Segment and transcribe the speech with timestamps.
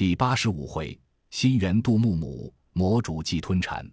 [0.00, 0.98] 第八十五回，
[1.28, 3.86] 新元杜牧母，魔主祭吞蝉。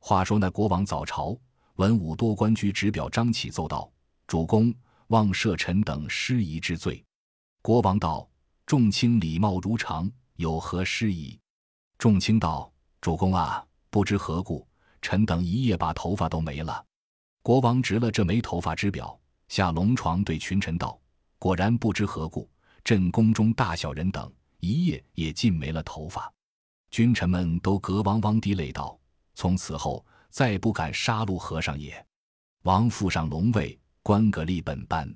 [0.00, 1.38] 话说那国王早朝，
[1.76, 3.88] 文武多官居执表张启奏道
[4.26, 4.74] ：“主公，
[5.06, 7.00] 望赦臣等失仪之罪。”
[7.62, 8.28] 国王道
[8.66, 11.38] ：“众卿礼貌如常，有何失仪？”
[11.96, 12.68] 众卿道
[13.00, 14.66] ：“主公啊，不知何故，
[15.00, 16.84] 臣等一夜把头发都没了。”
[17.44, 19.16] 国王执了这没头发之表，
[19.46, 21.00] 下龙床对群臣道
[21.38, 22.50] ：“果然不知何故，
[22.82, 24.28] 朕宫中大小人等。”
[24.66, 26.32] 一夜也尽没了头发，
[26.90, 28.98] 君臣们都格汪汪滴泪道
[29.34, 32.04] ：“从此后再不敢杀戮和尚也。”
[32.64, 35.08] 王复上龙位，官格立本班。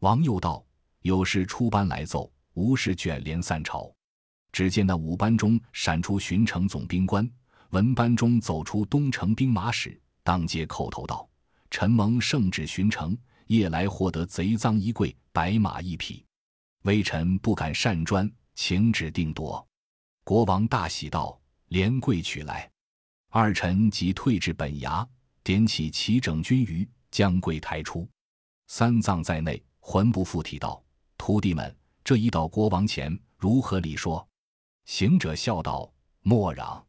[0.00, 0.62] 王又道
[1.00, 3.90] ：“有事出班来奏，无事卷帘散朝。”
[4.52, 7.26] 只见那五班中闪出巡城总兵官，
[7.70, 11.26] 文班中走出东城兵马使，当街叩头道
[11.70, 16.26] ：“臣蒙圣旨巡城，夜来获得贼赃一柜，白马一匹，
[16.82, 18.30] 微臣不敢擅专。”
[18.64, 19.66] 请旨定夺，
[20.22, 22.70] 国王大喜道：“连跪取来。”
[23.28, 25.04] 二臣即退至本衙，
[25.42, 28.08] 点起齐整军余，将贵抬出。
[28.68, 30.80] 三藏在内，魂不附体道
[31.18, 34.24] ：“徒弟们，这一到国王前，如何礼说？”
[34.86, 36.86] 行者笑道：“莫嚷，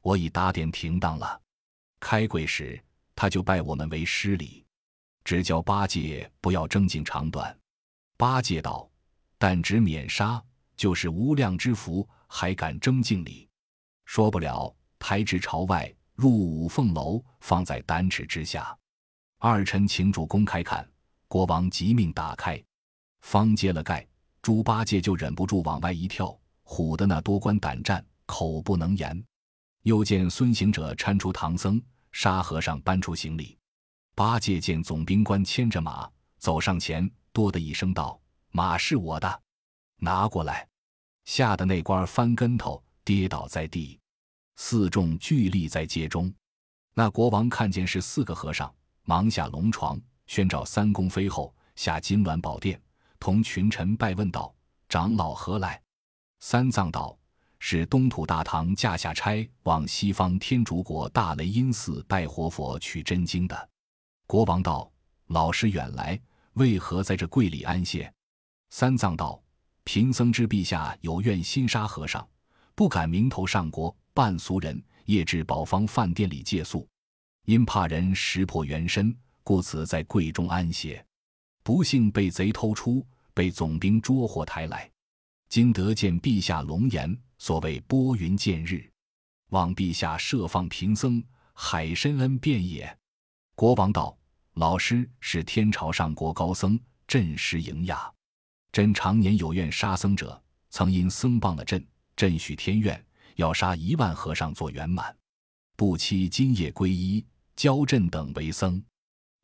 [0.00, 1.38] 我已打点停当了。
[2.00, 2.82] 开柜时，
[3.14, 4.64] 他就拜我们为师礼，
[5.22, 7.54] 只教八戒不要争竞长短。”
[8.16, 8.90] 八戒道
[9.36, 10.42] ：“但只免杀。”
[10.80, 13.46] 就是无量之福，还敢争敬礼？
[14.06, 18.74] 说不了，抬至朝外，入五凤楼，放在丹尺之下。
[19.36, 20.90] 二臣请主公开看。
[21.28, 22.58] 国王即命打开，
[23.20, 24.08] 方揭了盖，
[24.40, 29.22] 猪八戒就忍不住往外一跳，唬得那多官胆战，口不能言。
[29.82, 31.78] 又见孙行者搀出唐僧，
[32.10, 33.58] 沙和尚搬出行李。
[34.14, 38.18] 八戒见总兵官牵着马走上前，哆的一声道
[38.50, 39.42] ：“马是我的，
[39.98, 40.66] 拿过来。”
[41.24, 43.98] 吓得那官翻跟头，跌倒在地。
[44.56, 46.32] 四众聚立在街中。
[46.92, 48.72] 那国王看见是四个和尚，
[49.04, 52.80] 忙下龙床，宣召三公妃后下金銮宝殿，
[53.18, 54.54] 同群臣拜问道
[54.88, 55.80] ：“长老何来？”
[56.40, 57.16] 三藏道
[57.58, 63.68] ：“是东土大唐驾下差往西方天竺国大雷音寺拜活佛取真经的。”
[64.26, 64.90] 国王道
[65.28, 66.20] ：“老师远来，
[66.54, 68.12] 为何在这柜里安歇？”
[68.70, 69.40] 三藏道。
[69.92, 72.24] 贫僧知陛下有愿心杀和尚，
[72.76, 76.88] 不敢明头上国，扮俗人，夜至宝方饭店里借宿。
[77.44, 79.12] 因怕人识破原身，
[79.42, 81.04] 故此在柜中安歇。
[81.64, 84.88] 不幸被贼偷出，被总兵捉获抬来。
[85.48, 88.88] 今得见陛下龙颜，所谓拨云见日，
[89.48, 91.20] 望陛下赦放贫僧，
[91.52, 92.96] 海深恩便也。
[93.56, 94.16] 国王道
[94.54, 98.08] ：“老师是天朝上国高僧，朕实迎雅。”
[98.72, 103.04] 朕常年有愿杀僧者，曾因僧谤了朕，朕许天愿，
[103.34, 105.16] 要杀一万和尚做圆满，
[105.76, 107.24] 不期今夜皈依，
[107.56, 108.80] 教朕等为僧。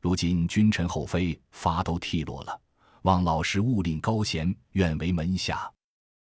[0.01, 2.61] 如今君臣后妃发都剃落了，
[3.03, 5.69] 望老师勿令高贤，愿为门下。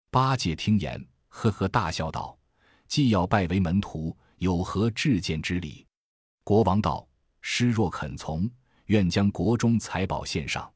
[0.09, 2.35] 八戒听言，呵呵大笑道
[2.87, 5.85] ：“既要拜为门徒，有何至见之礼？”
[6.43, 7.07] 国王道
[7.41, 8.49] ：“师若肯从，
[8.85, 10.67] 愿将国中财宝献上。”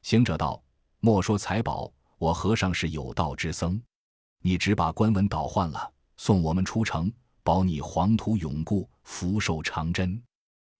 [0.00, 0.62] 行者道。
[1.06, 3.80] 莫说财宝，我和尚是有道之僧，
[4.40, 7.08] 你只把官文倒换了，送我们出城，
[7.44, 10.20] 保你黄土永固，福寿长真。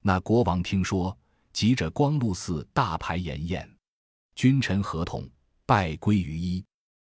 [0.03, 1.16] 那国王听说，
[1.53, 3.72] 急着光禄寺大排筵宴，
[4.34, 5.31] 君臣合同，
[5.64, 6.64] 拜归于一，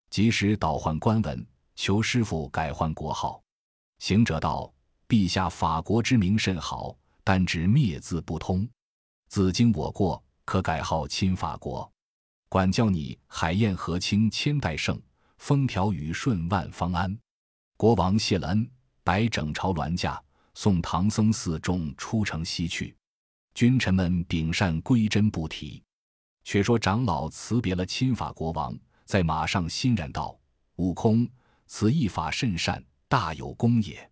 [0.09, 3.41] 及时倒换官文，求师傅改换国号。
[3.99, 4.69] 行者道
[5.07, 6.93] ：“陛下法国之名甚好，
[7.23, 8.67] 但只灭字不通，
[9.29, 11.89] 自经我过，可改号亲法国。”
[12.49, 15.01] 管教你海晏河清千代盛，
[15.37, 17.17] 风调雨顺万方安。
[17.77, 18.69] 国王谢了恩，
[19.03, 20.21] 摆整朝銮驾，
[20.53, 22.95] 送唐僧四众出城西去。
[23.53, 25.83] 君臣们秉善归真不提。
[26.43, 30.39] 却说长老辞别了亲法国王，在马上欣然道
[30.77, 31.27] ：“悟空，
[31.65, 34.09] 此一法甚善，大有功也。”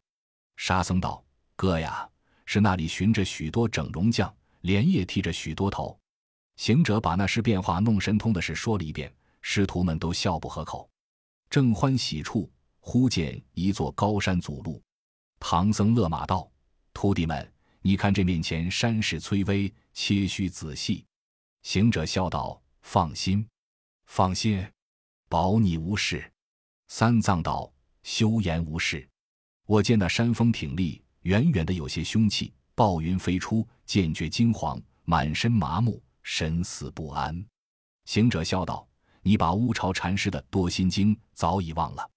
[0.58, 1.24] 沙僧道
[1.56, 2.10] ：“哥呀，
[2.46, 5.98] 是那里寻着许多整容匠，连夜剃着许多头。”
[6.56, 10.90] 行者把那时变化弄神通的事说了一遍，师徒们都笑不合口。
[11.50, 14.82] 正欢喜处，忽见一座高山阻路。
[15.40, 16.50] 唐僧勒马道
[16.94, 21.06] ：“徒弟们，你看这面前山势崔巍，切须仔细。”
[21.64, 23.46] 行者笑道：“放心，
[24.06, 24.66] 放心，
[25.28, 26.32] 保你无事。”
[26.88, 27.72] 三藏道
[28.04, 29.08] ：“休言无事。
[29.66, 37.46] 我见那山峰挺立，远远的有些凶气，暴云飞出，见觉金黄，满身麻木。”神思不安，
[38.06, 38.88] 行者笑道
[39.22, 42.10] ：“你把乌巢禅师的《多心经》早已忘了。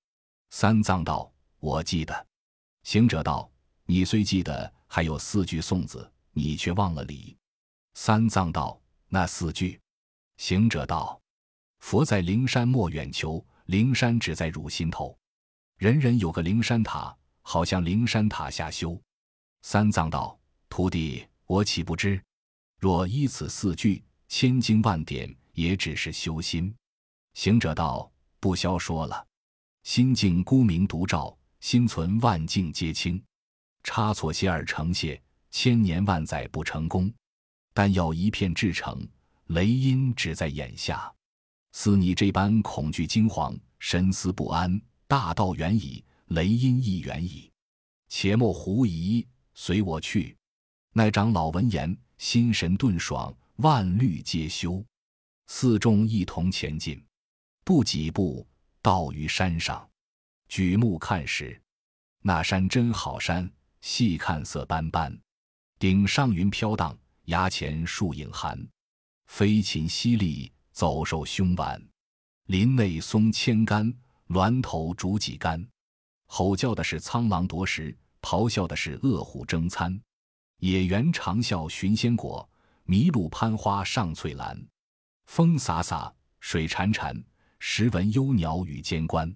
[0.50, 2.26] 三藏道：“我记得。”
[2.84, 3.50] 行者道
[3.84, 7.36] ：“你虽记得，还有四句颂子，你却忘了理。”
[7.94, 9.78] 三藏道：“那四句。”
[10.38, 11.20] 行者道
[11.80, 15.16] ：“佛在灵山莫远求，灵山只在汝心头。
[15.78, 18.98] 人人有个灵山塔，好像灵山塔下修。”
[19.62, 20.38] 三藏道
[20.70, 22.22] ：“徒弟，我岂不知？
[22.78, 26.74] 若依此四句，千经万典也只是修心。”
[27.34, 29.26] 行者道：“不消说了。
[29.82, 33.22] 心境孤明独照，心存万境皆清。
[33.82, 35.20] 差错些而成谢，
[35.50, 37.12] 千年万载不成功。
[37.72, 39.06] 但要一片至诚，
[39.46, 41.12] 雷音只在眼下。
[41.72, 47.50] 似你这般恐惧惊惶，神思不安，大道远矣，雷音亦远矣。
[48.08, 49.26] 且莫狐疑。”
[49.58, 50.36] 随我去，
[50.92, 54.84] 那长老闻言，心神顿爽，万虑皆休。
[55.46, 57.04] 四众一同前进，
[57.64, 58.46] 不几步
[58.82, 59.88] 到于山上，
[60.48, 61.60] 举目看时，
[62.22, 63.48] 那山真好山，
[63.80, 65.16] 细看色斑斑，
[65.78, 68.58] 顶上云飘荡，崖前树影寒，
[69.26, 71.80] 飞禽犀利，走兽凶顽，
[72.46, 73.94] 林内松千竿，
[74.26, 75.64] 峦头竹几竿，
[76.26, 77.96] 吼叫的是苍狼夺食。
[78.22, 80.00] 咆哮的是恶虎争餐，
[80.58, 82.48] 野猿长啸寻仙果，
[82.86, 84.58] 麋鹿攀花上翠兰。
[85.26, 87.22] 风飒飒，水潺潺，
[87.58, 89.34] 时闻幽鸟语间关。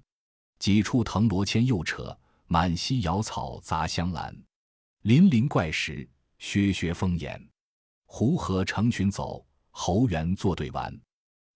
[0.59, 4.35] 几处藤萝牵又扯，满溪瑶草杂香兰。
[5.03, 6.09] 林林怪石，
[6.39, 7.49] 削削峰岩。
[8.07, 10.99] 湖河成群走，猴猿作对玩。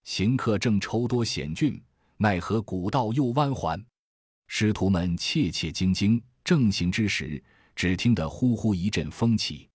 [0.04, 1.82] 行客正愁多险峻，
[2.18, 3.82] 奈何古道又弯环。
[4.46, 6.22] 师徒们切切惊惊。
[6.44, 7.42] 正行之时，
[7.74, 9.68] 只听得呼呼一阵风起，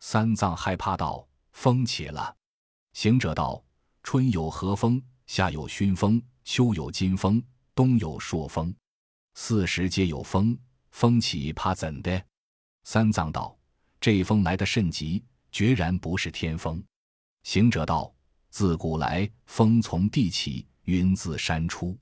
[0.00, 2.36] 三藏害怕道：“风起了。”
[2.92, 3.62] 行者道
[4.02, 7.42] ：“春有和风，夏有熏风，秋有金风，
[7.74, 8.74] 冬有朔风，
[9.34, 10.58] 四时皆有风。
[10.90, 12.24] 风起怕怎的？”
[12.84, 13.56] 三藏道
[14.00, 16.82] ：“这风来的甚急，决然不是天风。”
[17.44, 18.12] 行者道
[18.50, 21.96] ：“自古来风从地起，云自山出，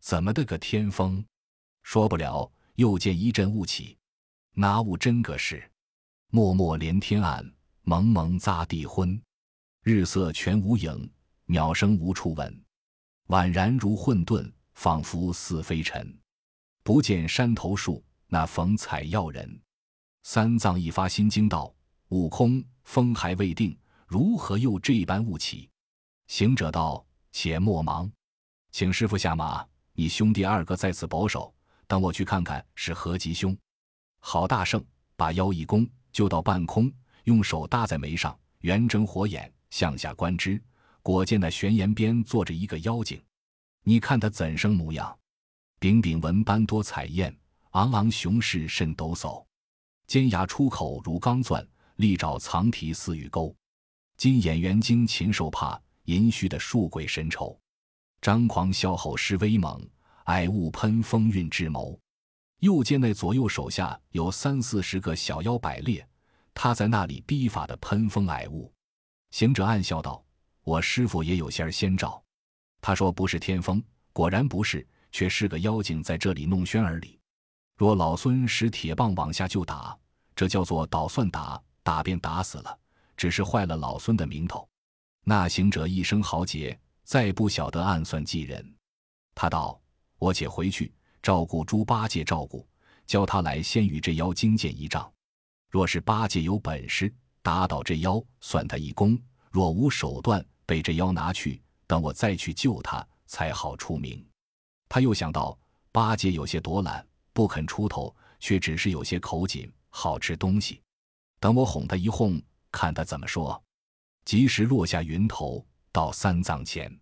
[0.00, 1.24] 怎么的个天风？
[1.82, 3.98] 说不了。”又见一阵雾起，
[4.54, 5.70] 那雾真个是，
[6.28, 7.50] 漠漠连天暗，
[7.82, 9.20] 蒙蒙匝地昏，
[9.82, 11.10] 日色全无影，
[11.46, 12.64] 鸟声无处闻，
[13.28, 16.14] 宛然如混沌，仿佛似飞尘。
[16.82, 19.60] 不见山头树，那逢采药人。
[20.22, 21.74] 三藏一发心惊道
[22.10, 23.76] ：“悟空，风还未定，
[24.06, 25.70] 如何又这般雾起？”
[26.28, 28.10] 行者道：“且莫忙，
[28.70, 31.54] 请师傅下马，你兄弟二个在此保守。”
[31.88, 33.56] 等我去看看是何吉凶。
[34.24, 34.82] 郝大圣
[35.16, 36.90] 把腰一弓，就到半空，
[37.24, 40.62] 用手搭在眉上，圆睁火眼向下观之，
[41.02, 43.20] 果见那悬崖边坐着一个妖精。
[43.82, 45.14] 你看他怎生模样？
[45.80, 47.36] 柄柄纹斑多彩艳，
[47.72, 49.44] 昂昂雄势甚抖擞，
[50.06, 51.66] 尖牙出口如钢钻，
[51.96, 53.54] 利爪藏蹄似玉钩。
[54.16, 57.58] 金眼圆睛禽兽怕，银须的树鬼神愁。
[58.20, 59.84] 张狂笑吼势威猛。
[60.26, 61.98] 矮雾喷风韵智谋，
[62.62, 66.06] 又见那左右手下有三四十个小妖摆列，
[66.54, 68.72] 他在那里逼法的喷风矮雾。
[69.32, 70.24] 行者暗笑道
[70.62, 72.22] ：“我师傅也有些儿先兆。”
[72.80, 73.82] 他说：“不是天风，
[74.12, 77.18] 果然不是，却是个妖精在这里弄轩而已。
[77.76, 79.98] 若老孙使铁棒往下就打，
[80.36, 82.78] 这叫做捣蒜打，打便打死了，
[83.16, 84.68] 只是坏了老孙的名头。”
[85.26, 88.72] 那行者一声豪杰，再不晓得暗算计人。
[89.34, 89.76] 他道。
[90.18, 92.66] 我且回去照顾猪八戒，照顾
[93.06, 95.10] 教他来先与这妖精见一仗。
[95.70, 99.16] 若是八戒有本事打倒这妖，算他一功；
[99.50, 104.24] 若无手段，被这妖拿去，等我再去救他，才好出名。
[104.88, 105.56] 他又想到
[105.90, 110.82] 八戒有些躲懒，不肯出头，却只是有些口紧，好吃东西。
[111.38, 113.62] 等我哄他一哄，看他怎么说。
[114.24, 116.96] 及时落下云头，到三藏前。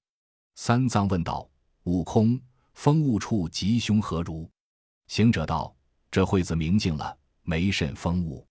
[0.56, 1.48] 三藏问道
[1.84, 2.40] ：“悟空。”
[2.82, 4.50] 风雾处吉凶何如？
[5.06, 5.76] 行者道
[6.10, 8.42] ：“这会子明净了，没甚风雾。”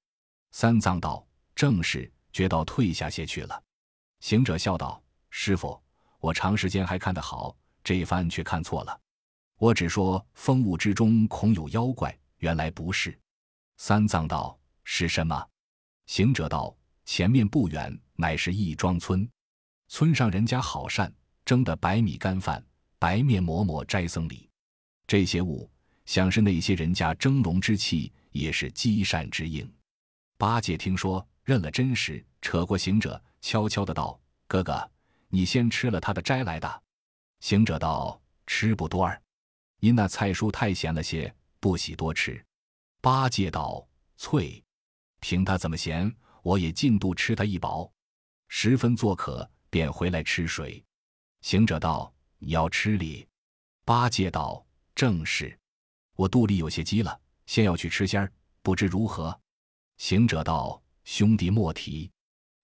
[0.53, 3.63] 三藏道：“正是，觉到退下些去了。”
[4.21, 5.81] 行者笑道：“师傅，
[6.19, 9.01] 我长时间还看得好，这一番却看错了。
[9.57, 13.19] 我只说风雾之中恐有妖怪，原来不是。”
[13.77, 14.55] 三藏道
[14.85, 15.43] ：“是什么？”
[16.05, 19.27] 行者道：“前面不远，乃是义庄村，
[19.87, 21.11] 村上人家好善，
[21.43, 22.63] 蒸的白米干饭。”
[22.99, 24.49] 白面馍馍斋僧里，
[25.07, 25.71] 这些物
[26.05, 29.67] 想是那些人家蒸笼之气，也是积善之应。
[30.37, 34.91] 八戒听说，认了真实，扯过行者，悄悄的道：“哥哥，
[35.29, 36.83] 你先吃了他的斋来的。”
[37.39, 39.21] 行者道：“吃不多儿。”
[39.79, 42.43] 因那菜蔬太咸了些，不喜多吃。”
[42.99, 43.87] 八戒道
[44.17, 44.61] ：“翠，
[45.21, 46.13] 凭他怎么咸，
[46.43, 47.89] 我也进肚吃他一饱，
[48.49, 50.83] 十分作渴，便回来吃水。”
[51.39, 53.27] 行者道：“你要吃哩？”
[53.85, 54.65] 八戒道
[54.95, 55.57] ：“正是，
[56.15, 58.31] 我肚里有些饥了，先要去吃仙儿，
[58.61, 59.39] 不知如何？”
[59.97, 62.09] 行者道：“兄弟莫提。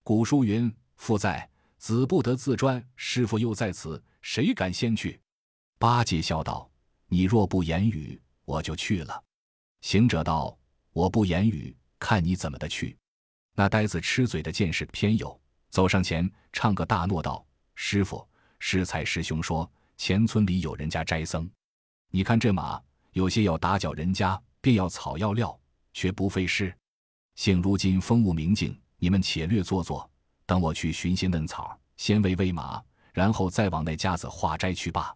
[0.03, 5.20] 古书云：‘父在，子不得自专。’师傅又在此，谁敢先去？”
[5.77, 6.70] 八戒笑道
[7.08, 9.24] ：“你若不言语，我就去了。”
[9.82, 10.58] 行者道
[10.94, 12.98] ：“我不言语，看你怎么的去。”
[13.58, 15.39] 那呆子吃嘴的见识偏有，
[15.70, 18.27] 走上前唱个大诺道：“师傅，
[18.67, 21.48] 师才师兄说，前村里有人家斋僧，
[22.10, 22.81] 你看这马
[23.12, 25.55] 有些要打搅人家，便要草药料，
[25.93, 26.75] 却不费事。
[27.36, 30.10] 幸如今风物明净，你们且略坐坐，
[30.48, 35.15] 等我去寻些嫩草，先喂喂马，然后再往那家子化斋去罢。”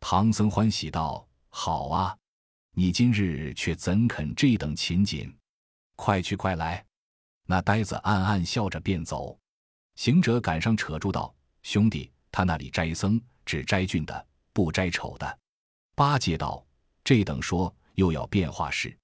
[0.00, 2.16] 唐僧欢喜道：“好啊。”
[2.74, 5.32] 你今日却怎肯这等勤谨？
[5.94, 6.84] 快去快来！
[7.46, 9.38] 那呆子暗暗笑着便走。
[9.94, 11.32] 行者赶上扯住道
[11.62, 15.38] ：“兄弟，他那里斋僧只斋俊的，不斋丑的。”
[15.94, 16.64] 八戒道
[17.04, 18.96] ：“这等说又要变化事。”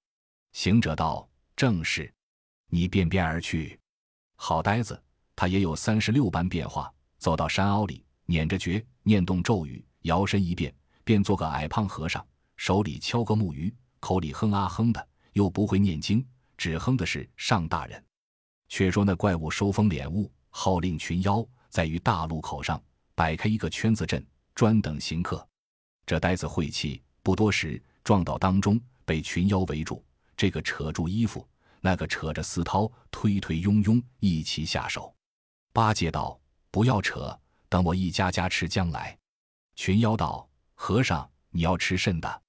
[0.53, 2.11] 行者道：“正是，
[2.69, 3.79] 你便便而去。”
[4.35, 5.01] 好呆子，
[5.35, 6.91] 他也有三十六般变化。
[7.19, 12.25] 走到山凹里，捻着诀，念动咒语，摇身一变，变做个矮胖和尚。
[12.55, 16.25] 手里敲个木鱼，口里哼啊哼的，又不会念经，
[16.57, 18.03] 只哼的是上大人。
[18.69, 22.81] 却说那怪物收风敛雾，号令群妖在于大路口上
[23.17, 25.45] 摆开一个圈子阵，专等行客。
[26.05, 30.05] 这呆子晦气，不多时撞到当中，被群妖围住。
[30.37, 31.43] 这个扯住衣服，
[31.81, 35.11] 那个扯着丝绦，推推拥拥一齐下手。
[35.73, 37.35] 八戒道：“不要扯，
[37.67, 39.17] 等我一家家吃将来。”
[39.75, 42.43] 群妖道：“和尚，你要吃甚的？”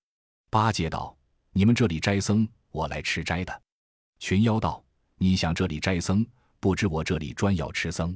[0.50, 1.16] 八戒道
[1.52, 3.62] ：“你们这里斋僧，我来吃斋的。”
[4.20, 4.84] 群妖道
[5.16, 6.26] ：“你想这里斋僧，
[6.60, 8.14] 不知我这里专要吃僧。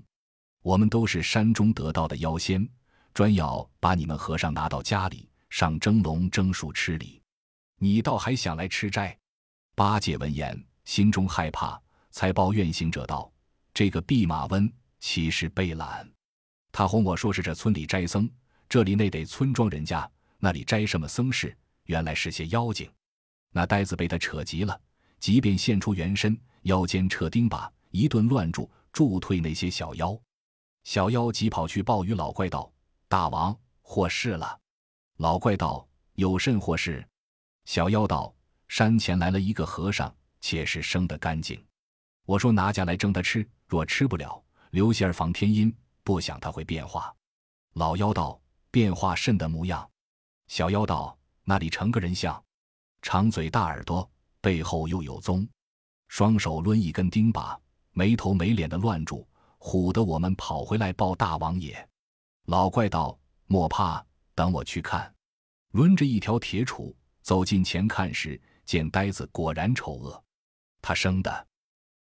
[0.63, 2.67] 我们都是山中得道的妖仙，
[3.13, 7.21] 专要把你们和尚拿到家里上蒸笼蒸熟吃哩。
[7.79, 9.17] 你倒还想来吃斋？”
[9.75, 13.31] 八戒闻言，心中害怕，才抱怨行者道
[13.75, 16.09] ：“这个弼马温其实被懒，
[16.71, 18.31] 他哄我说是这村里斋僧，
[18.69, 22.89] 这里那得村庄人家，那里斋什么僧事？”原来是些妖精，
[23.51, 24.81] 那呆子被他扯急了，
[25.19, 30.17] 即便现出原身，腰间扯钉耙，一顿乱住，助退那些小妖。
[30.85, 32.73] 小妖急跑去报与老怪道
[33.09, 34.59] ：“大王祸事了。”
[35.19, 37.07] 老怪道：“有甚祸事？”
[37.65, 38.35] 小妖道
[38.69, 41.65] ：“山前来了一个和尚，且是生得干净。
[42.25, 45.75] 我说拿家来蒸他吃，若吃不了，留些儿防天阴。
[46.05, 47.15] 不想他会变化。”
[47.75, 49.89] 老妖道：“变化甚的模样？”
[50.49, 51.17] 小妖道。
[51.45, 52.41] 那里成个人像，
[53.03, 54.09] 长嘴大耳朵，
[54.41, 55.45] 背后又有棕，
[56.07, 57.59] 双手抡一根钉耙，
[57.91, 59.27] 没头没脸的乱住，
[59.63, 61.89] 唬得我们跑回来报大王爷。
[62.47, 63.17] 老怪道
[63.47, 64.05] ：“莫怕，
[64.35, 65.15] 等我去看。”
[65.71, 66.93] 抡着一条铁杵
[67.23, 70.25] 走近前看时，见呆子果然丑恶。
[70.83, 71.47] 他生的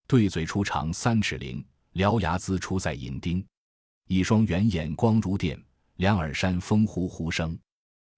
[0.08, 3.46] 对嘴出长三尺零，獠牙呲出在银钉，
[4.08, 5.56] 一双圆眼光如电，
[5.96, 7.56] 两耳山风呼呼声。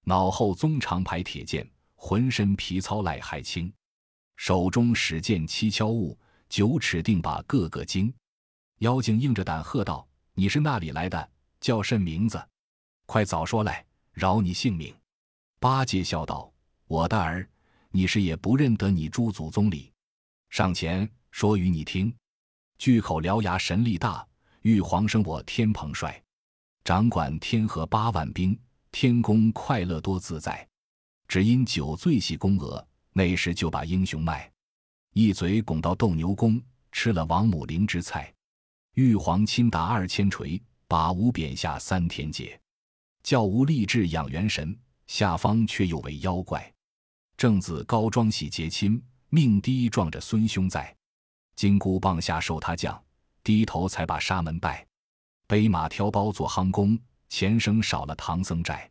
[0.05, 3.71] 脑后宗长排铁剑，浑身皮糙赖还轻，
[4.37, 8.13] 手中使剑七敲物，九齿钉耙个个精。
[8.79, 11.31] 妖精硬着胆喝道：“你是那里来的？
[11.61, 12.43] 叫甚名字？
[13.07, 14.95] 快早说来，饶你性命。”
[15.61, 16.53] 八戒笑道
[16.87, 17.49] ：“我的儿，
[17.91, 19.93] 你是也不认得你诸祖宗里。
[20.51, 22.15] 上前说与你听。
[22.79, 24.27] 巨口獠牙神力大，
[24.63, 26.23] 玉皇生我天蓬帅，
[26.83, 28.59] 掌管天河八万兵。”
[28.91, 30.69] 天宫快乐多自在，
[31.27, 34.53] 只因酒醉戏宫娥，那时就把英雄卖，
[35.15, 36.61] 一嘴拱到斗牛宫，
[36.93, 38.34] 吃了王母灵芝菜。
[38.95, 42.61] 玉皇亲打二千锤，把吾贬下三天界，
[43.25, 44.77] 教吾立志养元神，
[45.09, 46.73] 下方却又为妖怪。
[47.37, 50.95] 正子高庄喜结亲，命低撞着孙兄在，
[51.57, 53.03] 金箍棒下受他降，
[53.43, 54.87] 低头才把沙门拜，
[55.49, 56.97] 背马挑包做夯工。
[57.29, 58.89] 前生少了唐僧债，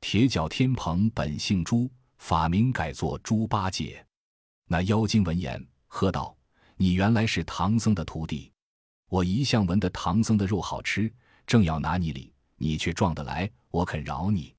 [0.00, 4.06] 铁脚天蓬本姓朱，法名改作猪八戒。
[4.68, 6.36] 那妖精闻言，喝道
[6.76, 8.51] ：“你原来是唐僧的徒弟，
[9.12, 11.12] 我一向闻得唐僧的肉好吃，
[11.46, 14.56] 正要拿你礼，你却撞得来，我肯饶你。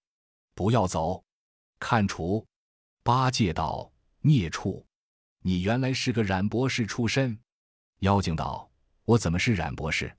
[0.53, 1.23] 不要走，
[1.79, 2.45] 看楚。”
[3.01, 3.91] 八戒道
[4.21, 4.85] ：“孽畜，
[5.39, 7.35] 你原来是个冉博士出身。”
[8.01, 8.69] 妖精道
[9.05, 10.15] ：“我怎么是冉博士？”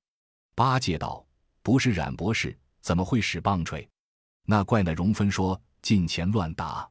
[0.57, 1.25] 八戒道
[1.63, 3.89] ：“不是冉博士。”怎么会使棒槌？
[4.47, 6.91] 那怪那容分说近前乱打，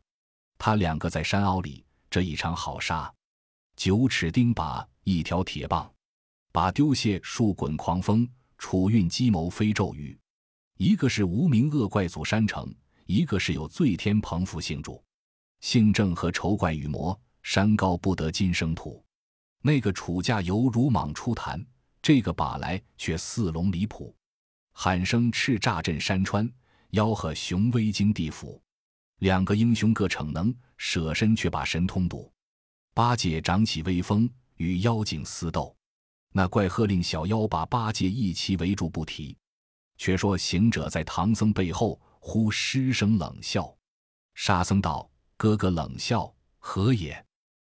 [0.57, 3.13] 他两个在山坳里，这一场好杀。
[3.75, 5.92] 九尺钉耙，一条铁棒，
[6.53, 8.29] 把丢卸树滚狂风，
[8.59, 10.15] 楚运机谋飞骤雨。
[10.77, 12.71] 一个是无名恶怪祖山城，
[13.07, 15.03] 一个是有罪天蓬伏姓主。
[15.61, 19.03] 姓郑和丑怪与魔，山高不得金生土。
[19.63, 21.59] 那个楚家犹如蟒出潭，
[22.03, 24.15] 这个把来却似龙离谱。
[24.73, 26.47] 喊声叱咤震山川，
[26.91, 28.61] 吆喝雄威惊地府。
[29.21, 32.31] 两个英雄各逞能，舍身却把神通堵。
[32.93, 35.75] 八戒长起威风，与妖精厮斗。
[36.33, 39.37] 那怪喝令小妖把八戒一齐围住不提。
[39.97, 43.73] 却说行者在唐僧背后，忽失声冷笑。
[44.33, 47.23] 沙僧道：“哥哥冷笑何也？”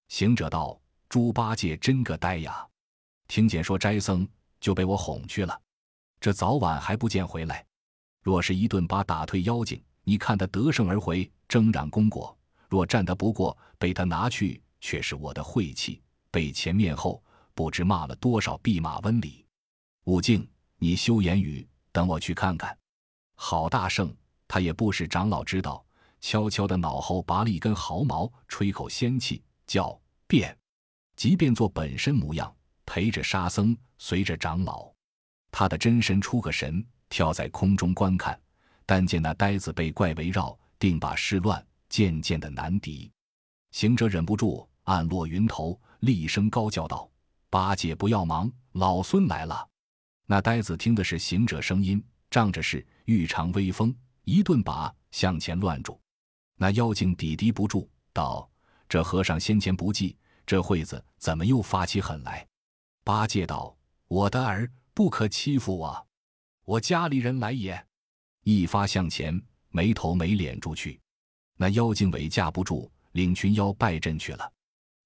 [0.10, 2.68] 行者道：“猪八戒真个呆呀！
[3.28, 4.28] 听见说斋僧，
[4.60, 5.60] 就被我哄去了。
[6.20, 7.66] 这早晚还不见回来。
[8.22, 12.38] 若是一顿把打退妖精，你看他得胜而回，争嚷功过；
[12.68, 16.02] 若战得不过，被他拿去。”却是我的晦气，
[16.32, 17.22] 被前面后，
[17.60, 19.46] 不知骂了多少弼马温里。
[20.06, 22.78] 武敬，你休言语，等我去看看。
[23.36, 24.16] 郝大圣，
[24.48, 25.86] 他也不使长老知道，
[26.22, 30.58] 悄悄的脑后拔了一根毫毛，吹口仙气，叫变，
[31.18, 32.50] 即便做本身模样，
[32.86, 34.90] 陪着沙僧，随着长老。
[35.52, 38.40] 他的真身出个神，跳在空中观看，
[38.86, 43.12] 但见那呆子被怪围绕，定把事乱，渐渐的难敌。
[43.72, 44.66] 行者忍不住。
[44.84, 47.08] 暗落云头，厉声高叫道
[47.50, 49.68] ：“八戒不要忙，老孙来了！”
[50.26, 56.00] 那呆子听的是行者声音，仗着是玉长威风，一顿把向前乱住。
[56.56, 58.48] 那妖精抵敌不住，道
[58.88, 60.16] ：“这和尚先前不济，
[60.46, 62.46] 这会子怎么又发起狠来？”
[63.04, 63.76] 八戒道
[64.08, 66.08] ：“我的儿不可欺负我，
[66.66, 67.84] 我家里人来也。”
[68.44, 71.00] 一发向前，没头没脸住去。
[71.56, 74.54] 那妖精尾架不住，领群妖败阵去了。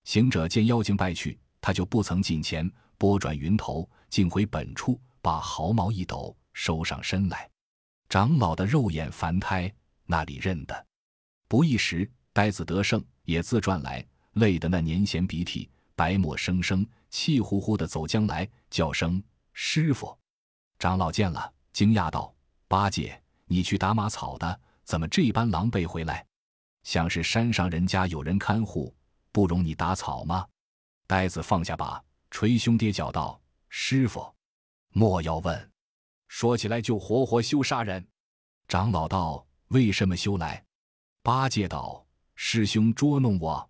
[0.03, 7.49] 行者见妖精败去，他就不曾近前，拨转云头，径回本处，把毫毛一抖，收上身来。
[8.09, 9.73] 长老的肉眼凡胎，
[10.05, 10.85] 那里认得？
[11.47, 19.23] 不一时，呆子得胜，也自转来，累得那年闲鼻涕，白沫生生，气呼呼的走将来，叫声
[19.53, 20.13] 师傅。
[20.79, 22.35] 长老见了，惊讶道
[22.67, 26.25] ：“八戒，你去打马草的，怎么这般狼狈回来？
[26.83, 28.93] 像是山上人家有人看护。”
[29.31, 30.45] 不容你打草吗？
[31.13, 34.33] 呆子放下把，捶胸跌脚道：“师傅，
[34.93, 35.71] 莫要问，
[36.27, 38.03] 说起来就活活休杀人。”
[38.67, 40.65] 长老道：“为什么休来？”
[41.21, 43.69] 八戒道：“师兄捉弄我。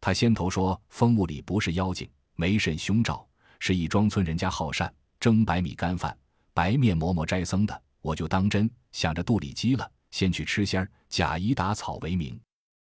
[0.00, 6.16] 他先头说风雾里不是妖精，没甚凶兆，是一庄村人家好善，蒸白米干饭，
[6.54, 12.40] 白面馍馍斋僧的，我就当真，想着肚里饥了，先去吃仙儿，假以打草为名，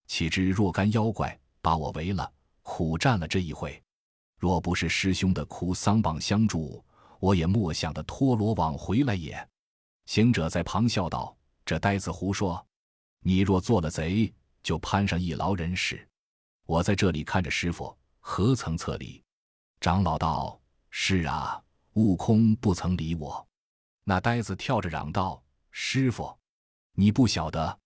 [0.07, 3.82] 岂知若干妖怪。”把我围了，苦战了这一回。
[4.43, 6.83] 若不是师兄的苦桑棒相助，
[7.21, 9.49] 我也莫想的脱罗网回来也。
[10.05, 12.61] 行者在旁笑道：“这呆子胡说！
[13.21, 16.05] 你若做了贼，就攀上一劳人世。
[16.65, 19.23] 我在这里看着师傅，何曾侧理？”
[19.79, 20.59] 长老道
[20.91, 23.47] ：“是啊，悟空不曾理我。”
[24.03, 26.37] 那呆子跳着嚷道：“师傅，
[26.91, 27.79] 你不晓得，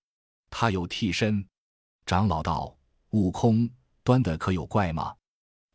[0.49, 1.47] 他有替身。”
[2.03, 2.75] 长老道。
[3.11, 3.69] 悟空
[4.03, 5.15] 端的可有怪吗？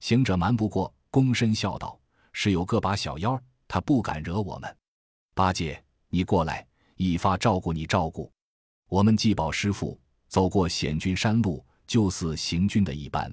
[0.02, 1.96] 行者瞒不过，躬身笑道
[2.34, 4.76] ：“是有个把小妖，他不敢惹我们。
[5.32, 8.28] 八戒，你过来，一发照顾你照顾。
[8.88, 13.32] 我们祭宝师傅走过险峻山路，就似行军的一般。”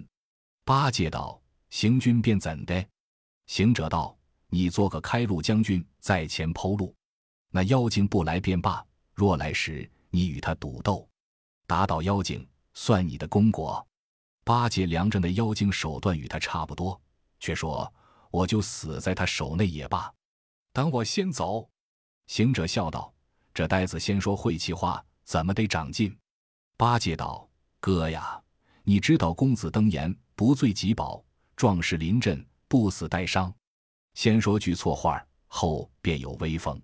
[0.63, 2.85] 八戒道：“行军便怎的？”
[3.47, 4.15] 行者道
[4.49, 6.95] ：“你做个开路将军，在前剖路。
[7.49, 11.09] 那妖精不来便罢，若来时，你与他赌斗，
[11.65, 13.83] 打倒妖精，算你的功果。”
[14.49, 16.99] 八戒量着那妖精手段与他差不多，
[17.39, 17.93] 却说
[18.33, 20.11] ：“我就死在他手内也罢。”
[20.73, 21.69] 等我先走。
[22.25, 23.13] 行者笑道
[23.53, 26.17] ：“这呆子先说晦气话，怎么得长进？”
[26.77, 27.47] 八戒道
[27.79, 28.41] ：“哥呀，
[28.81, 31.23] 你知道公子登言不醉即饱，
[31.55, 33.53] 壮士临阵不死带伤。
[34.15, 36.81] 先说句错话，后便有威风。”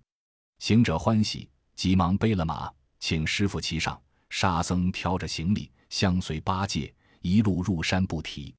[0.62, 4.00] 行者欢喜，急忙背了马，请师傅骑上。
[4.30, 6.94] 沙僧挑着行李，相随八戒。
[7.26, 8.54] 一路入山不提，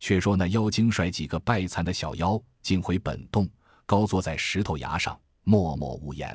[0.00, 3.46] 却说那妖精率几个败残的小妖进回本洞，
[3.84, 6.34] 高坐在石头崖上，默默无言。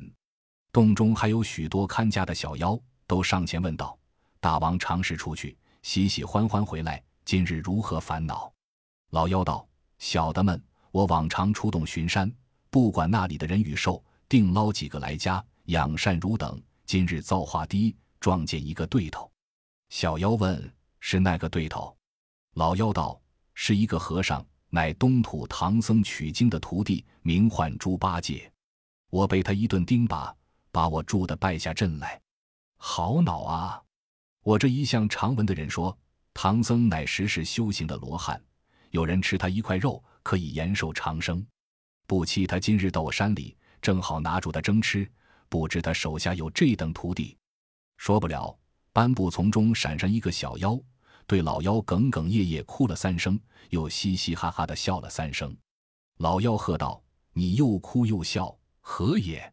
[0.71, 3.97] 洞中还有许多看家的小妖，都上前问道
[4.39, 8.53] ：“大王常时出去，喜喜欢欢回来，今日如何烦恼？”
[9.09, 12.31] 老妖道：“小的们，我往常出洞巡山，
[12.69, 16.61] 不管那里的人与兽，定捞几个来家养善如等。
[16.85, 19.27] 今日造化低，撞见一个对头。”
[19.89, 20.71] 小妖问。
[21.05, 21.95] 是那个对头？”
[22.55, 23.21] 老妖道
[23.53, 28.49] ：“是一个和尚，乃东土唐僧取经的徒弟，名唤猪八戒。
[29.09, 30.33] 我被他一顿钉耙，
[30.71, 32.19] 把我住的败下阵来。
[32.77, 33.83] 好恼啊！
[34.43, 35.95] 我这一向常闻的人说，
[36.33, 38.41] 唐僧乃实是修行的罗汉，
[38.91, 41.45] 有人吃他一块肉，可以延寿长生。
[42.07, 45.07] 不期他今日到我山里，正好拿住他争吃。”
[45.49, 47.37] 不知他手下有这等徒弟，
[47.97, 48.57] 说不了。
[48.91, 50.79] 颁布从中闪上一个小妖，
[51.25, 55.55] 对老妖哽哽咽咽哭了三声，又嘻嘻哈哈的笑了三声。
[56.17, 57.01] 老妖喝道
[57.33, 59.51] ：“你又哭又笑，何也？”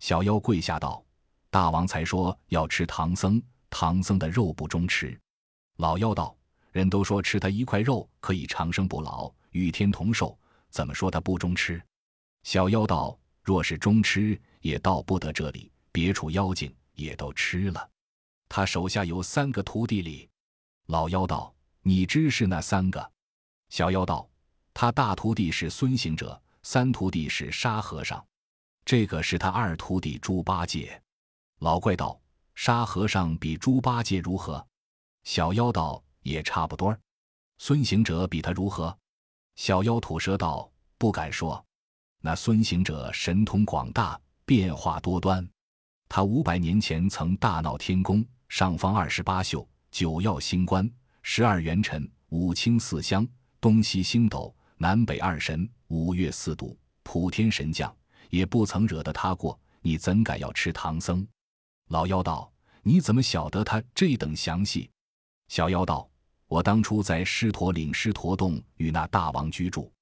[0.00, 1.04] 小妖跪下道
[1.50, 5.18] ：“大王才说要吃唐僧，唐僧的肉不中吃。”
[5.78, 6.36] 老妖道
[6.72, 10.38] ：“人都说吃他一块肉可以长生不老，与天同寿，
[10.70, 11.82] 怎么说他不中吃？”
[12.44, 17.90] 小妖道：“若是中吃。”也到不得这里，别处妖精也都吃了。
[18.48, 20.30] 他手下有三个徒弟里，
[20.92, 21.50] 老妖道
[21.80, 23.10] ：“你知是那三个？”
[23.72, 24.28] 小妖道
[24.74, 28.22] ：“他大徒弟是孙行者，三徒弟是沙和尚，
[28.84, 31.02] 这个是他二徒弟猪八戒。”
[31.60, 32.20] 老怪道
[32.54, 34.62] ：“沙和尚比猪八戒如何？”
[35.24, 36.94] 小妖道：“也差不多。”
[37.56, 38.94] 孙行者比他如何？
[39.56, 41.64] 小妖吐舌道：“不敢说。
[42.20, 45.48] 那孙行者神通广大。”变化多端，
[46.06, 50.90] 他五百年前曾大闹天宫，上方二十八宿，九曜星官，
[51.22, 53.28] 十二元辰，五清四香，
[53.60, 57.94] 东西星斗，南北二神，五岳四渡，普天神将，
[58.30, 59.56] 也不曾惹得他过。
[59.82, 61.26] 你怎敢要吃唐僧？
[61.88, 62.50] 老妖道
[62.82, 64.90] ：“你怎么晓得他这等详细？”
[65.48, 66.08] 小妖道
[66.48, 69.92] ：“我当初在狮驼岭狮驼洞与那大王居住，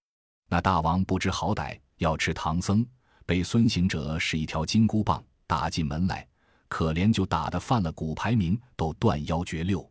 [0.49, 2.87] 那大王不知好歹，要吃唐僧。”
[3.27, 6.27] 被孙行者使一条金箍棒打进门来，
[6.71, 9.87] 可怜就打得犯了骨牌名，都断腰绝六。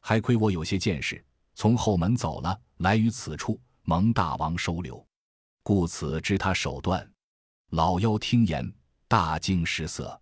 [0.00, 1.22] 还亏我有些见识，
[1.54, 5.04] 从后门走了，来于此处，蒙大王收留，
[5.64, 7.06] 故此知他手段。
[7.70, 8.72] 老妖听言，
[9.08, 10.18] 大惊失色。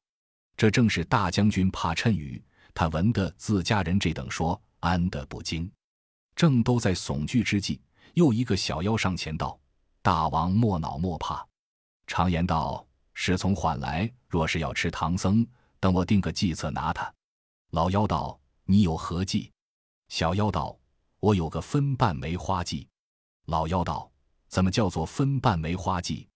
[0.56, 2.42] 这正是大将军怕谶语，
[2.74, 5.70] 他闻得自家人这等说，安得不惊？
[6.34, 7.78] 正都在悚惧之际，
[8.14, 9.60] 又一个小妖上前道
[10.00, 11.46] ：“大王莫恼莫怕。”
[12.08, 15.46] 常言道：“事从缓来。”若是要吃唐僧，
[15.80, 17.12] 等我定个计策拿他。
[17.70, 19.50] 老妖道：“你有何计？”
[20.08, 20.78] 小妖道
[21.18, 22.86] ：“我有个分瓣梅花计。”
[23.46, 24.08] 老妖道
[24.48, 26.28] ：“怎么叫做分瓣梅花计？”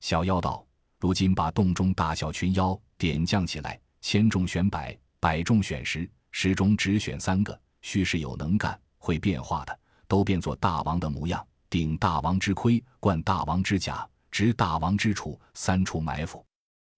[0.00, 0.66] 小妖道
[1.00, 16.44] ：“如今把洞中大小群妖点将起来，千中选百，百中选十，十中只选三个，须是有能干、会变化的，都变作大王的模样，顶大王之盔，冠大王之甲。”执大王之处，三处埋伏。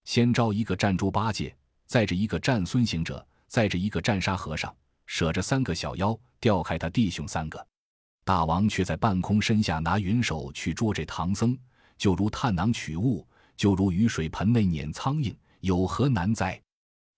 [0.04, 1.54] 先招一个战猪八戒，
[1.86, 4.74] 载着一个战孙行者，载着一个战沙和尚，
[5.06, 7.66] 舍着三个小妖，调开他弟兄三个。
[8.24, 11.56] 大王却在半空身下拿云手去捉这唐僧，
[11.96, 16.60] 就如探囊取物，就如雨水盆内撵苍蝇，有何难哉？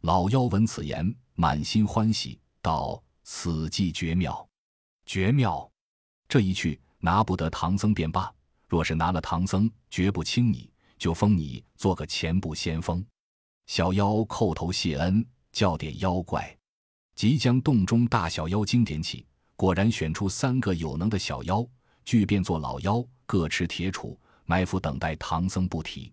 [0.03, 4.47] 老妖闻此言，满心欢喜，道：“此计绝妙，
[5.07, 5.69] 绝妙！
[6.29, 8.33] 这一去，拿不得唐僧便罢。”
[8.69, 13.03] 若是拿了唐僧，绝不轻你，就封你做个前部先锋。
[13.69, 16.57] 小妖叩头谢恩，叫点妖怪，
[17.15, 19.27] 即将洞中大小妖精点起，
[19.57, 21.65] 果然选出三个有能的小妖，
[22.03, 26.11] 俱变作老妖，各持铁杵埋伏，等待唐僧不提。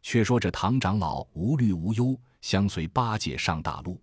[0.00, 4.00] 却说这唐长老无虑无忧，相随八戒上大路，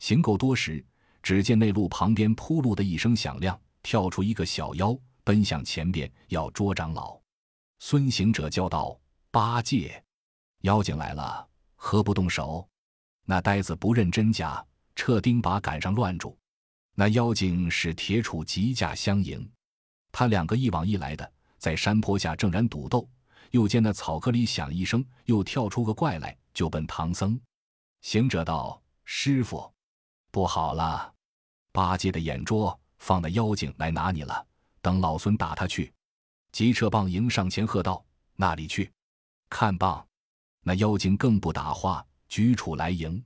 [0.00, 0.84] 行够多时，
[1.22, 4.94] 只见那路旁边铺路的一声响亮，跳出一个小妖，
[5.24, 7.18] 奔向前边要捉长老。
[7.78, 9.00] 孙行者叫道
[9.32, 10.04] ：“八戒，
[10.60, 12.68] 妖精来了，何不动手？”
[13.24, 16.36] 那呆子不认真假，撤钉耙赶上乱住。
[16.94, 19.48] 那妖精使铁杵急架相迎，
[20.10, 23.08] 他两个一往一来的，在山坡下正然赌斗。
[23.50, 27.40] 又见那草棵里响一声，又跳出个怪来，就奔唐僧。
[28.02, 29.72] 行者道：“师傅，
[30.30, 31.12] 不好了！
[31.72, 34.46] 八戒的眼拙，放那妖精来拿你了。
[34.80, 35.92] 等老孙打他去。”
[36.52, 38.90] 急撤棒迎上前喝道：“那里去？
[39.48, 40.06] 看棒！”
[40.68, 43.22] 那妖精更不打话，举杵来迎。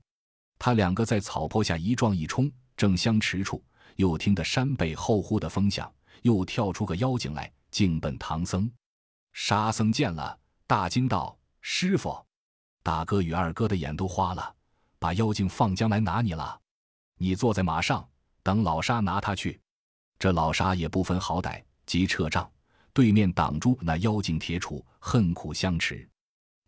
[0.58, 3.64] 他两个在草坡下一撞一冲，正相持处，
[3.96, 8.70] 又听得山背后呼的风响，又跳出个妖精来，径奔唐僧。
[9.32, 12.14] 沙僧见了，大惊道：“师傅，
[12.82, 14.54] 大哥与二哥的眼都花了，
[14.98, 16.60] 把妖精放将来拿你了。
[17.16, 18.06] 你坐在马上，
[18.42, 19.58] 等老沙拿他去。”
[20.20, 22.46] 这老沙也不分好歹，急撤杖。
[22.92, 26.06] 对面挡住那妖精铁杵，恨苦相持，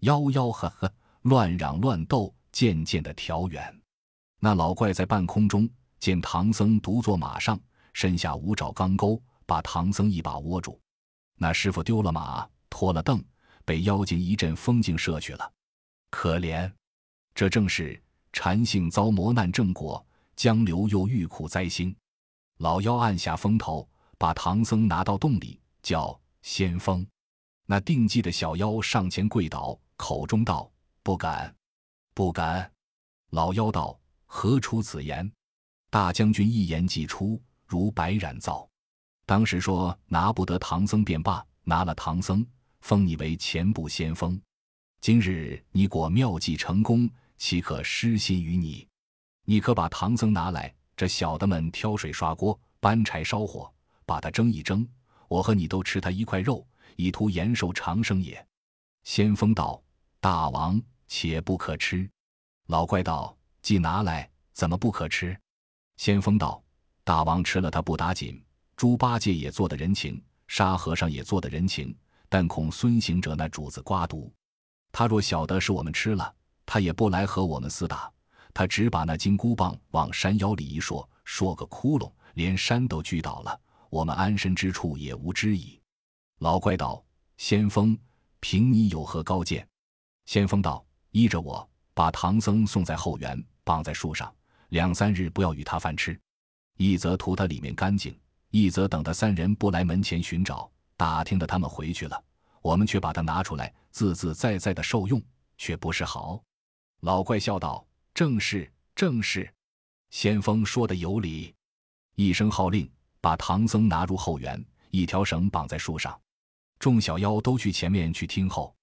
[0.02, 3.80] 吆吆喝喝，乱嚷乱斗，渐渐的调远。
[4.40, 7.58] 那老怪在半空中见唐僧独坐马上，
[7.92, 10.80] 身下五爪钢钩，把唐僧一把握住。
[11.36, 13.24] 那师傅丢了马，拖了凳，
[13.64, 15.52] 被妖精一阵风劲射去了。
[16.10, 16.68] 可怜，
[17.32, 21.94] 这正是禅性遭磨难正果，江流又遇苦灾星。
[22.58, 23.88] 老妖按下风头，
[24.18, 27.06] 把唐僧拿到洞里，叫先锋。
[27.66, 30.68] 那定计的小妖上前跪倒，口中道
[31.04, 31.54] ：“不敢，
[32.12, 32.68] 不敢。”
[33.30, 35.30] 老妖道：“何出此言？”
[35.90, 38.68] 大将军一言既出，如白染皂。
[39.24, 42.44] 当时说拿不得唐僧便罢，拿了唐僧，
[42.80, 44.38] 封你为前部先锋。
[45.00, 48.84] 今日你果妙计成功，岂可失信于你？
[49.44, 53.72] 你可把唐僧拿来，这小的们挑水刷锅、搬柴烧火，
[54.04, 54.84] 把他蒸一蒸，
[55.28, 56.66] 我和你都吃他一块肉。
[56.96, 58.44] 以图延寿长生也。
[59.04, 59.82] 先锋道
[60.22, 62.08] ：“大王且不可吃。”
[62.70, 65.36] 老怪道：“既拿来，怎么不可吃？”
[65.98, 66.62] 先锋道
[67.02, 68.40] ：“大王吃了他不打紧，
[68.76, 71.92] 猪八戒也做的人情，沙和尚也做的人情，
[72.28, 74.32] 但恐孙行者那主子刮毒。
[74.92, 76.32] 他若晓得是我们吃了，
[76.64, 78.08] 他也不来和我们厮打。
[78.54, 85.80] 他只把那金箍棒往山腰里一说，说个窟窿，连山都锯倒了，我们安身之处也无知矣。”
[86.38, 87.04] 老怪道
[87.38, 87.98] ：“先锋，
[88.38, 89.66] 凭你有何高见？”
[90.32, 94.34] 先锋道：“依着我，把唐僧送在后园，绑在树上，
[94.70, 96.18] 两三日不要与他饭吃。
[96.78, 98.18] 一则图他里面干净，
[98.48, 102.18] 一则等他三人不来门前寻找，打听的他们回去了，
[102.62, 105.22] 我们却把他拿出来，自自在在的受用，
[105.58, 106.42] 却不是好。”
[107.04, 109.46] 老怪笑道：“正是，正是。”
[110.08, 111.54] 先锋说的有理。
[112.14, 112.90] 一声号令，
[113.20, 116.18] 把唐僧拿入后园，一条绳绑在树上。
[116.78, 118.74] 众小妖都去前面去听候，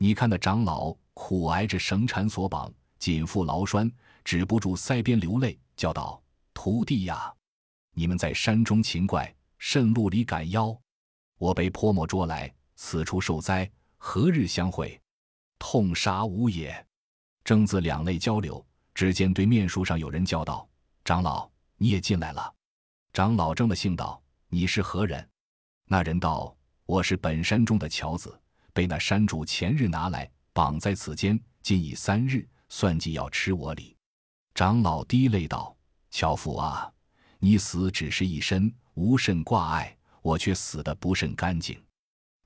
[0.00, 3.90] 你看那长老苦挨着绳缠索绑，紧缚牢栓，
[4.24, 6.22] 止不住腮边流泪，叫道
[6.54, 7.34] ：“徒弟呀，
[7.94, 10.74] 你们在山中勤怪，甚路里赶妖？
[11.36, 15.00] 我被泼墨捉来，此处受灾，何日相会？
[15.58, 16.86] 痛杀吾也！”
[17.42, 20.68] 正自两泪交流，只见对面树上有人叫道
[21.04, 22.54] ：“长老，你也进来了。”
[23.12, 25.28] 长老怔了性道：“你是何人？”
[25.86, 26.54] 那人道。
[26.86, 28.40] 我是本山中的樵子，
[28.72, 33.96] 被那山主前日拿来绑在此间，今已三日，算计要吃我礼。
[34.54, 35.76] 长老滴泪道
[36.10, 36.90] ：“樵夫啊，
[37.38, 41.80] 你死只是一身，无甚挂碍，我却死得不甚干净。”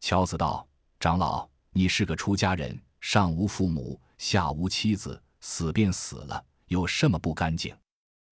[0.01, 0.67] 樵子道
[1.01, 7.75] ：“长老，你是个出家人，上无父母，下无妻子，死便死了，有什么不干净？”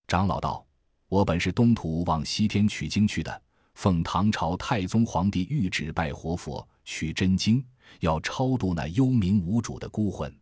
[0.06, 0.66] 长老道
[1.08, 3.42] ：“我本是东土往西天取经去的。”
[3.74, 7.64] 奉唐朝太宗皇帝御旨，拜活佛，取真经，
[7.98, 10.34] 要超度那幽冥无主的孤魂。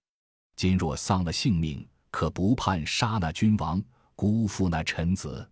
[0.54, 3.82] 今若丧了性命，可不盼杀那君王，
[4.14, 5.48] 辜负那臣子。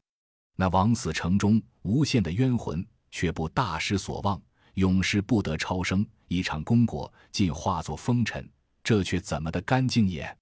[0.56, 4.40] 那枉死城中无限的冤魂，却不大失所望，
[4.74, 6.06] 永世不得超生。
[6.28, 8.48] 一场功果，尽化作风尘，
[8.82, 10.36] 这却怎么的干净也？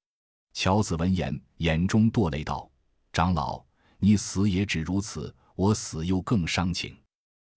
[0.54, 2.70] 乔子闻言，眼中堕泪道
[3.12, 3.62] ：“长老，
[3.98, 6.96] 你死也只如此，我死又更伤情。”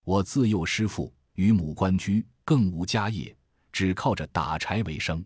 [0.04, 3.37] 我自幼失父，与母关居，更无家业，
[3.78, 5.24] 只靠着打柴为生。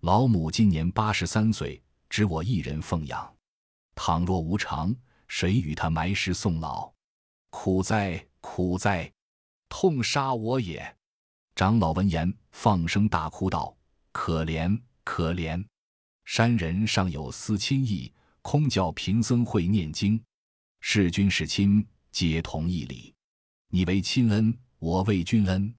[0.00, 1.78] 老母今年八十三岁，
[2.08, 3.36] 只我一人奉养。
[3.94, 4.96] 倘若无常，
[5.28, 6.90] 谁与他埋尸送老？
[7.50, 9.12] 苦哉，苦哉！
[9.68, 10.96] 痛杀我也！
[11.54, 13.76] 长老闻言，放声大哭道
[14.10, 15.62] ：“可怜，可怜！
[16.24, 20.18] 山人尚有思亲意，空教贫僧会念经。
[20.80, 23.14] 是君是亲，皆同一理。”
[23.68, 25.74] 你为亲恩，我为君恩，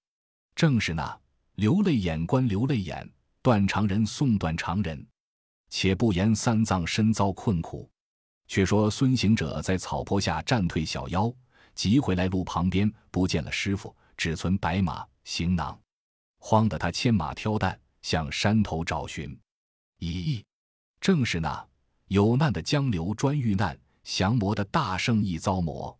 [0.54, 1.20] 正是那
[1.56, 3.08] 流泪眼观流泪眼，
[3.42, 5.06] 断肠人送断肠人。
[5.70, 7.90] 且不言三藏身遭困苦，
[8.48, 11.34] 却说孙行者在草坡下战退小妖，
[11.74, 15.80] 急回来路旁边不见了师傅，只存白马行囊，
[16.38, 19.36] 慌得他牵马挑担向山头找寻。
[20.00, 20.44] 咦，
[21.02, 21.68] 正是那
[22.08, 25.98] 有难的江流专遇难，降魔的大圣亦遭魔。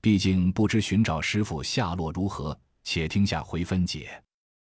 [0.00, 4.22] 毕竟不知寻找师傅下落如何，且听下回分解。